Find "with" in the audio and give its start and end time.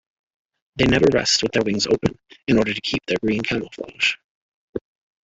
1.43-1.51